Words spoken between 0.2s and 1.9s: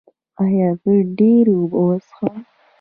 ایا زه ډیرې اوبه